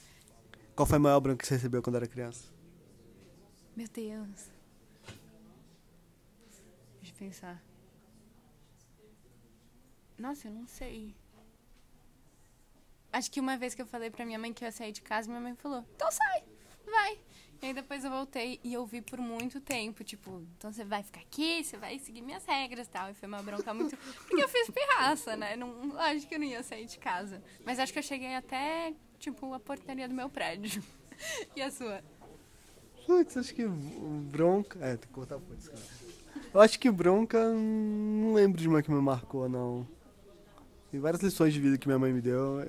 Qual 0.75 0.87
foi 0.87 0.97
a 0.97 1.00
maior 1.00 1.21
branca 1.21 1.43
que 1.43 1.47
você 1.47 1.55
recebeu 1.55 1.83
quando 1.83 1.97
era 1.97 2.07
criança? 2.07 2.49
Meu 3.76 3.88
Deus. 3.88 4.50
Deixa 7.00 7.12
eu 7.12 7.19
pensar. 7.19 7.62
Nossa, 10.19 10.49
eu 10.49 10.52
não 10.52 10.67
sei. 10.67 11.14
Acho 13.12 13.31
que 13.31 13.40
uma 13.40 13.57
vez 13.57 13.75
que 13.75 13.83
eu 13.83 13.87
falei 13.87 14.11
pra 14.11 14.25
minha 14.25 14.38
mãe 14.38 14.52
que 14.52 14.62
eu 14.62 14.67
ia 14.67 14.73
sair 14.73 14.93
de 14.93 15.02
casa, 15.02 15.29
minha 15.29 15.40
mãe 15.40 15.55
falou, 15.55 15.85
então 15.97 16.11
sai. 16.12 16.45
E 17.62 17.67
aí 17.67 17.75
depois 17.75 18.05
eu 18.05 18.11
voltei 18.11 18.59
e 18.64 18.73
eu 18.73 18.87
vi 18.87 19.02
por 19.02 19.19
muito 19.19 19.61
tempo, 19.61 20.02
tipo, 20.02 20.43
então 20.57 20.73
você 20.73 20.83
vai 20.83 21.02
ficar 21.02 21.21
aqui, 21.21 21.62
você 21.62 21.76
vai 21.76 21.99
seguir 21.99 22.23
minhas 22.23 22.45
regras 22.47 22.87
e 22.87 22.90
tal. 22.90 23.11
E 23.11 23.14
foi 23.14 23.29
uma 23.29 23.43
bronca 23.43 23.75
muito. 23.75 23.97
Porque 24.26 24.43
eu 24.43 24.49
fiz 24.49 24.71
pirraça, 24.71 25.37
né? 25.37 25.57
Não, 25.57 25.88
lógico 25.88 26.29
que 26.29 26.35
eu 26.37 26.38
não 26.38 26.47
ia 26.47 26.62
sair 26.62 26.87
de 26.87 26.99
casa. 26.99 27.43
Mas 27.64 27.79
acho 27.79 27.93
que 27.93 27.99
eu 27.99 28.02
cheguei 28.02 28.35
até, 28.35 28.95
tipo, 29.19 29.52
a 29.52 29.61
portaria 29.61 30.09
do 30.09 30.14
meu 30.14 30.29
prédio. 30.29 30.83
E 31.55 31.61
a 31.61 31.71
sua? 31.71 32.02
Putz, 33.07 33.37
acho 33.37 33.55
que 33.55 33.67
bronca. 33.69 34.79
É, 34.81 34.97
tem 34.97 35.07
que 35.07 35.09
cortar 35.09 35.37
o 35.37 35.40
putz, 35.43 35.69
cara. 35.69 35.83
Eu 36.55 36.61
acho 36.62 36.81
que 36.81 36.90
bronca. 36.90 37.38
Não 37.52 38.33
lembro 38.33 38.59
de 38.59 38.67
uma 38.67 38.83
que 38.83 38.90
me 38.90 39.02
marcou, 39.02 39.47
não. 39.47 39.87
Tem 40.90 40.99
várias 40.99 41.23
lições 41.23 41.52
de 41.52 41.61
vida 41.61 41.76
que 41.76 41.87
minha 41.87 41.99
mãe 41.99 42.11
me 42.11 42.23
deu. 42.23 42.61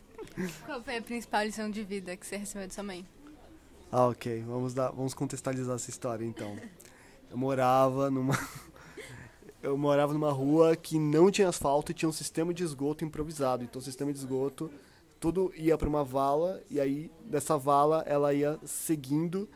Qual 0.64 0.82
foi 0.82 0.96
a 0.96 1.02
principal 1.02 1.44
lição 1.44 1.70
de 1.70 1.84
vida 1.84 2.16
que 2.16 2.26
você 2.26 2.38
recebeu 2.38 2.66
de 2.66 2.72
sua 2.72 2.84
mãe? 2.84 3.06
Ah, 3.92 4.06
ok. 4.06 4.44
Vamos, 4.46 4.72
dar, 4.72 4.90
vamos 4.90 5.14
contextualizar 5.14 5.74
essa 5.74 5.90
história 5.90 6.24
então. 6.24 6.56
Eu 7.30 7.36
morava 7.36 8.10
numa. 8.10 8.34
Eu 9.62 9.76
morava 9.76 10.14
numa 10.14 10.32
rua 10.32 10.74
que 10.74 10.98
não 10.98 11.30
tinha 11.30 11.46
asfalto 11.46 11.92
e 11.92 11.94
tinha 11.94 12.08
um 12.08 12.12
sistema 12.12 12.54
de 12.54 12.62
esgoto 12.64 13.04
improvisado. 13.04 13.62
Então 13.62 13.78
o 13.78 13.84
sistema 13.84 14.10
de 14.10 14.18
esgoto, 14.18 14.70
tudo 15.18 15.52
ia 15.54 15.76
para 15.76 15.86
uma 15.86 16.02
vala 16.02 16.62
e 16.70 16.80
aí 16.80 17.10
dessa 17.26 17.58
vala 17.58 18.02
ela 18.06 18.32
ia 18.32 18.58
seguindo 18.64 19.46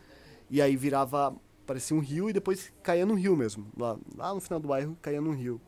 e 0.50 0.60
aí 0.60 0.76
virava, 0.76 1.34
parecia 1.66 1.96
um 1.96 2.00
rio 2.00 2.28
e 2.28 2.34
depois 2.34 2.70
caía 2.82 3.06
no 3.06 3.14
rio 3.14 3.34
mesmo. 3.34 3.66
Lá, 3.74 3.96
lá 4.14 4.34
no 4.34 4.42
final 4.42 4.60
do 4.60 4.68
bairro 4.68 4.94
caía 5.00 5.22
no 5.22 5.32
rio. 5.32 5.58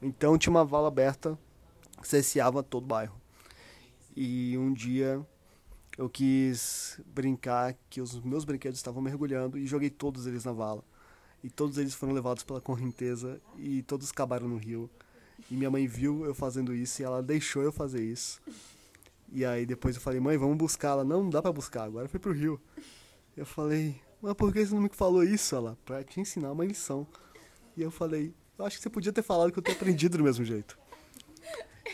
Então 0.00 0.38
tinha 0.38 0.52
uma 0.52 0.64
vala 0.64 0.86
aberta 0.86 1.36
que 2.00 2.06
cerceava 2.06 2.62
todo 2.62 2.84
o 2.84 2.86
bairro. 2.86 3.20
E 4.14 4.56
um 4.58 4.72
dia 4.72 5.26
eu 5.98 6.08
quis 6.08 7.00
brincar 7.06 7.76
que 7.90 8.00
os 8.00 8.20
meus 8.20 8.44
brinquedos 8.44 8.78
estavam 8.78 9.02
mergulhando 9.02 9.58
e 9.58 9.66
joguei 9.66 9.90
todos 9.90 10.26
eles 10.26 10.44
na 10.44 10.52
vala. 10.52 10.84
E 11.44 11.50
todos 11.50 11.76
eles 11.76 11.92
foram 11.92 12.12
levados 12.12 12.44
pela 12.44 12.60
correnteza 12.60 13.40
e 13.58 13.82
todos 13.82 14.10
acabaram 14.10 14.48
no 14.48 14.56
rio. 14.56 14.88
E 15.50 15.54
minha 15.54 15.70
mãe 15.70 15.86
viu 15.86 16.24
eu 16.24 16.34
fazendo 16.34 16.74
isso 16.74 17.02
e 17.02 17.04
ela 17.04 17.22
deixou 17.22 17.62
eu 17.62 17.72
fazer 17.72 18.02
isso. 18.02 18.40
E 19.30 19.44
aí 19.44 19.66
depois 19.66 19.96
eu 19.96 20.02
falei, 20.02 20.20
mãe, 20.20 20.36
vamos 20.36 20.56
buscar. 20.56 20.90
Ela, 20.90 21.04
não, 21.04 21.24
não 21.24 21.30
dá 21.30 21.42
pra 21.42 21.52
buscar, 21.52 21.84
agora 21.84 22.08
foi 22.08 22.20
pro 22.20 22.32
rio. 22.32 22.60
Eu 23.36 23.44
falei, 23.44 24.00
mas 24.20 24.34
por 24.34 24.52
que 24.52 24.64
você 24.64 24.74
não 24.74 24.82
me 24.82 24.88
falou 24.90 25.24
isso? 25.24 25.56
Ela, 25.56 25.76
pra 25.84 26.04
te 26.04 26.20
ensinar 26.20 26.52
uma 26.52 26.64
lição. 26.64 27.06
E 27.76 27.82
eu 27.82 27.90
falei, 27.90 28.32
eu 28.58 28.64
acho 28.64 28.76
que 28.76 28.82
você 28.82 28.90
podia 28.90 29.12
ter 29.12 29.22
falado 29.22 29.50
que 29.50 29.58
eu 29.58 29.62
tenho 29.62 29.76
aprendido 29.76 30.16
do 30.16 30.24
mesmo 30.24 30.44
jeito. 30.44 30.78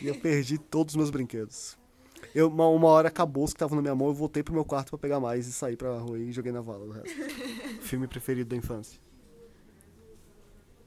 E 0.03 0.07
eu 0.07 0.15
perdi 0.21 0.59
todos 0.59 0.93
os 0.93 0.97
meus 0.97 1.11
brinquedos. 1.11 1.79
Eu, 2.39 2.47
uma, 2.47 2.69
uma 2.69 2.87
hora 2.87 3.09
acabou 3.09 3.43
os 3.43 3.53
que 3.53 3.57
estavam 3.57 3.75
na 3.75 3.83
minha 3.83 3.97
mão, 3.97 4.07
eu 4.07 4.15
voltei 4.15 4.45
pro 4.45 4.55
meu 4.55 4.65
quarto 4.65 4.91
pra 4.91 4.99
pegar 4.99 5.19
mais 5.19 5.49
e 5.49 5.53
saí 5.53 5.77
pra 5.77 5.99
rua 5.99 6.21
e 6.21 6.31
joguei 6.31 6.53
na 6.53 6.61
vala 6.61 6.85
o 6.85 6.91
resto. 6.93 7.11
Filme 7.83 8.07
preferido 8.07 8.51
da 8.51 8.55
infância. 8.55 8.97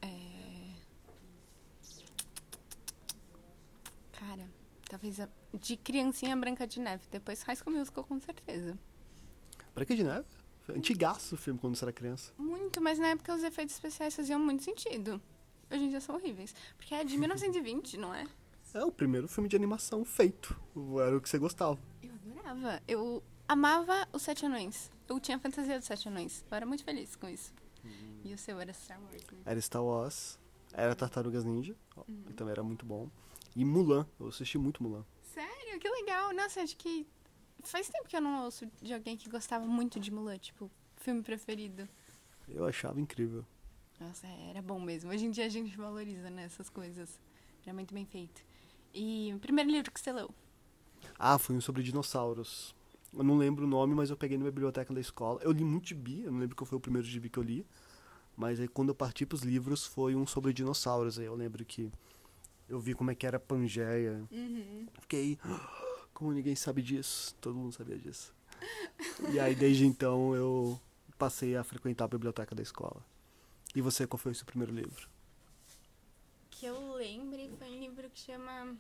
É... 0.02 0.08
Cara, 4.14 4.50
talvez 4.90 5.20
a... 5.20 5.28
de 5.54 5.76
criancinha 5.76 6.38
Branca 6.38 6.66
de 6.66 6.80
Neve. 6.80 7.04
Depois 7.12 7.42
High 7.42 7.58
School 7.58 7.76
Musical, 7.76 8.06
com 8.06 8.18
certeza. 8.22 8.80
Branca 9.76 9.94
de 9.94 10.06
Neve? 10.06 10.28
Antigaço 10.70 11.36
o 11.36 11.38
filme 11.38 11.60
quando 11.60 11.76
você 11.76 11.84
era 11.84 11.92
criança. 11.92 12.32
Muito, 12.38 12.80
mas 12.80 12.98
na 12.98 13.08
época 13.08 13.36
os 13.36 13.44
efeitos 13.44 13.76
especiais 13.76 14.16
faziam 14.16 14.40
muito 14.40 14.64
sentido. 14.64 15.22
Hoje 15.70 15.84
em 15.84 15.90
dia 15.90 16.00
são 16.00 16.16
horríveis. 16.16 16.56
Porque 16.78 16.96
é 16.96 17.04
de 17.04 17.18
1920, 17.18 17.98
não 17.98 18.14
é? 18.14 18.26
É 18.74 18.86
o 18.86 18.92
primeiro 18.92 19.28
filme 19.28 19.50
de 19.50 19.56
animação 19.56 20.06
feito. 20.06 20.58
Era 21.06 21.18
o 21.18 21.22
que 21.22 21.30
você 21.30 21.38
gostava. 21.38 21.78
Eu 22.02 22.14
adorava. 22.14 22.82
Eu 22.88 23.24
amava 23.48 24.08
os 24.14 24.22
Sete 24.22 24.46
Anões. 24.46 24.90
Eu 25.10 25.20
tinha 25.20 25.36
a 25.36 25.40
fantasia 25.40 25.78
dos 25.78 25.88
Sete 25.88 26.08
Anões. 26.08 26.46
Eu 26.50 26.56
era 26.56 26.66
muito 26.66 26.84
feliz 26.84 27.16
com 27.16 27.28
isso. 27.28 27.54
E 28.24 28.34
o 28.34 28.38
seu 28.38 28.60
era 28.60 28.72
Star 28.72 29.02
Wars, 29.02 29.24
né? 29.32 29.40
Era 29.46 29.60
Star 29.60 29.84
Wars, 29.84 30.40
era 30.72 30.96
Tartarugas 30.96 31.44
Ninja, 31.44 31.76
que 32.28 32.34
também 32.34 32.52
era 32.52 32.64
muito 32.64 32.86
bom. 32.86 33.10
E 33.56 33.66
Mulan, 33.66 34.08
eu 34.20 34.28
assisti 34.28 34.58
muito 34.58 34.82
Mulan. 34.84 35.04
Sério? 35.24 35.80
Que 35.80 35.90
legal. 35.90 36.32
Nossa, 36.34 36.62
acho 36.62 36.78
que 36.78 37.06
faz 37.64 37.90
tempo 37.90 38.08
que 38.08 38.16
eu 38.16 38.22
não 38.22 38.46
ouço 38.46 38.72
de 38.82 38.94
alguém 38.94 39.18
que 39.18 39.28
gostava 39.30 39.66
muito 39.66 40.00
de 40.00 40.12
Mulan, 40.12 40.38
tipo, 40.38 40.72
filme 40.98 41.22
preferido. 41.22 41.90
Eu 42.48 42.66
achava 42.66 43.02
incrível. 43.02 43.44
Nossa, 44.00 44.28
era 44.28 44.62
bom 44.62 44.80
mesmo. 44.80 45.10
Hoje 45.10 45.26
em 45.26 45.32
dia 45.32 45.46
a 45.46 45.50
gente 45.50 45.76
valoriza, 45.76 46.30
né, 46.30 46.46
essas 46.46 46.70
coisas. 46.70 47.20
Era 47.66 47.74
muito 47.74 47.94
bem 47.94 48.06
feito. 48.06 48.44
E 48.94 49.34
o 49.36 49.40
primeiro 49.40 49.70
livro 49.70 49.92
que 49.92 50.00
você 50.00 50.12
leu? 50.12 50.30
Ah, 51.18 51.38
foi 51.38 51.56
um 51.56 51.62
sobre 51.62 51.84
dinossauros. 51.84 52.76
Eu 53.14 53.24
não 53.24 53.38
lembro 53.38 53.66
o 53.66 53.68
nome, 53.68 53.94
mas 53.94 54.10
eu 54.10 54.18
peguei 54.18 54.38
na 54.38 54.46
biblioteca 54.46 54.94
da 54.94 55.00
escola. 55.02 55.40
Eu 55.44 55.52
li 55.52 55.64
muito 55.64 55.88
gibi, 55.90 56.24
eu 56.24 56.32
não 56.32 56.40
lembro 56.40 56.56
qual 56.56 56.66
foi 56.66 56.78
o 56.78 56.82
primeiro 56.82 57.08
gibi 57.08 57.30
que 57.30 57.38
eu 57.38 57.44
li. 57.44 57.66
Mas 58.38 58.60
aí 58.60 58.68
quando 58.68 58.90
eu 58.90 58.96
parti 58.96 59.26
pros 59.26 59.42
livros 59.42 59.86
foi 59.86 60.16
um 60.16 60.26
sobre 60.26 60.54
dinossauros. 60.54 61.20
Aí 61.20 61.26
eu 61.26 61.36
lembro 61.36 61.64
que 61.66 61.92
eu 62.70 62.80
vi 62.80 62.94
como 62.94 63.12
é 63.12 63.16
que 63.16 63.28
era 63.28 63.38
a 63.38 63.40
Pangeia. 63.40 64.24
Uhum. 64.32 64.88
Fiquei, 65.02 65.38
"Ah, 65.44 66.06
como 66.14 66.32
ninguém 66.32 66.56
sabe 66.56 66.82
disso? 66.82 67.36
Todo 67.42 67.56
mundo 67.56 67.74
sabia 67.74 67.98
disso. 67.98 68.34
e 69.32 69.40
aí 69.40 69.56
desde 69.56 69.86
então 69.86 70.36
eu 70.36 70.80
passei 71.18 71.56
a 71.56 71.64
frequentar 71.64 72.06
a 72.06 72.08
biblioteca 72.08 72.56
da 72.56 72.64
escola. 72.64 73.04
E 73.76 73.82
você, 73.82 74.08
qual 74.08 74.18
foi 74.18 74.32
o 74.32 74.36
seu 74.36 74.46
primeiro 74.46 74.74
livro? 74.74 75.08
Que 76.50 76.66
eu 76.66 76.94
lembre 76.96 77.50
foi 77.58 77.68
um 77.70 77.80
livro 77.80 78.01
que 78.14 78.20
chama. 78.20 78.76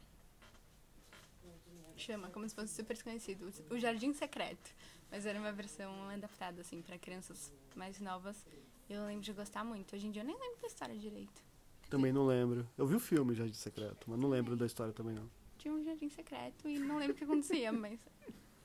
Chama, 1.95 2.29
como 2.29 2.47
se 2.47 2.55
fosse 2.55 2.73
super 2.73 2.93
desconhecido. 2.93 3.51
O 3.69 3.77
Jardim 3.77 4.13
Secreto. 4.13 4.73
Mas 5.09 5.25
era 5.25 5.37
uma 5.37 5.51
versão 5.51 6.09
adaptada, 6.09 6.61
assim, 6.61 6.81
pra 6.81 6.97
crianças 6.97 7.53
mais 7.75 7.99
novas. 7.99 8.45
Eu 8.89 9.05
lembro 9.05 9.21
de 9.21 9.33
gostar 9.33 9.63
muito. 9.63 9.95
Hoje 9.95 10.07
em 10.07 10.11
dia 10.11 10.21
eu 10.21 10.25
nem 10.25 10.37
lembro 10.37 10.61
da 10.61 10.67
história 10.67 10.97
direito. 10.97 11.41
Também 11.89 12.13
não 12.13 12.25
lembro. 12.25 12.67
Eu 12.77 12.87
vi 12.87 12.95
o 12.95 12.99
filme 12.99 13.35
Jardim 13.35 13.53
Secreto, 13.53 14.09
mas 14.09 14.17
não 14.17 14.29
lembro 14.29 14.55
da 14.55 14.65
história 14.65 14.93
também 14.93 15.13
não. 15.13 15.29
Tinha 15.61 15.73
um 15.75 15.83
jardim 15.83 16.09
secreto 16.09 16.67
e 16.67 16.79
não 16.79 16.97
lembro 16.97 17.13
o 17.13 17.15
que 17.15 17.23
acontecia, 17.23 17.69
mas 17.73 17.99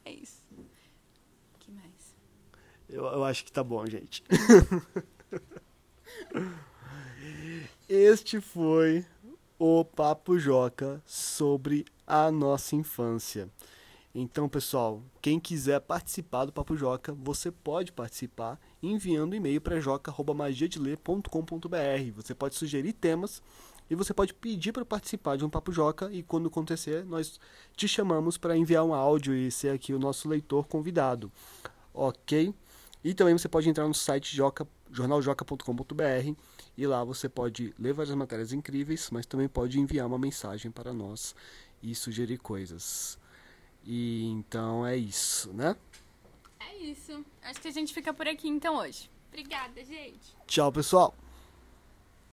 é 0.02 0.12
isso. 0.12 0.40
O 0.50 1.58
que 1.58 1.70
mais? 1.70 2.16
Eu, 2.88 3.04
eu 3.04 3.22
acho 3.22 3.44
que 3.44 3.52
tá 3.52 3.62
bom, 3.62 3.84
gente. 3.84 4.24
este 7.86 8.40
foi 8.40 9.04
o 9.58 9.84
Papo 9.84 10.38
Joca 10.38 11.02
sobre 11.06 11.84
a 12.06 12.30
nossa 12.30 12.76
infância. 12.76 13.48
Então, 14.14 14.48
pessoal, 14.48 15.02
quem 15.20 15.40
quiser 15.40 15.80
participar 15.80 16.44
do 16.46 16.52
Papo 16.52 16.76
Joca, 16.76 17.12
você 17.12 17.50
pode 17.50 17.92
participar 17.92 18.58
enviando 18.82 19.34
e-mail 19.34 19.60
para 19.60 19.80
joca@magiadeler.com.br. 19.80 22.12
Você 22.14 22.34
pode 22.34 22.54
sugerir 22.54 22.94
temas 22.94 23.42
e 23.88 23.94
você 23.94 24.14
pode 24.14 24.34
pedir 24.34 24.72
para 24.72 24.84
participar 24.84 25.36
de 25.36 25.44
um 25.44 25.50
Papo 25.50 25.72
Joca 25.72 26.10
e 26.12 26.22
quando 26.22 26.48
acontecer, 26.48 27.04
nós 27.04 27.38
te 27.74 27.86
chamamos 27.86 28.36
para 28.36 28.56
enviar 28.56 28.84
um 28.84 28.94
áudio 28.94 29.34
e 29.34 29.50
ser 29.50 29.70
aqui 29.70 29.94
o 29.94 29.98
nosso 29.98 30.28
leitor 30.28 30.66
convidado. 30.66 31.30
OK? 31.92 32.54
E 33.04 33.14
também 33.14 33.36
você 33.36 33.48
pode 33.48 33.68
entrar 33.68 33.86
no 33.86 33.94
site 33.94 34.34
joca, 34.34 34.66
jornaljoca.com.br 34.96 36.34
e 36.76 36.86
lá 36.86 37.04
você 37.04 37.28
pode 37.28 37.74
ler 37.78 37.92
várias 37.92 38.14
matérias 38.14 38.52
incríveis, 38.52 39.10
mas 39.10 39.26
também 39.26 39.48
pode 39.48 39.78
enviar 39.78 40.06
uma 40.06 40.18
mensagem 40.18 40.70
para 40.70 40.92
nós 40.92 41.34
e 41.82 41.94
sugerir 41.94 42.38
coisas. 42.38 43.18
E 43.84 44.24
então 44.24 44.86
é 44.86 44.96
isso, 44.96 45.52
né? 45.52 45.76
É 46.58 46.76
isso. 46.78 47.24
Acho 47.42 47.60
que 47.60 47.68
a 47.68 47.72
gente 47.72 47.94
fica 47.94 48.12
por 48.12 48.26
aqui 48.26 48.48
então 48.48 48.76
hoje. 48.76 49.10
Obrigada, 49.28 49.84
gente. 49.84 50.36
Tchau, 50.46 50.72
pessoal! 50.72 51.14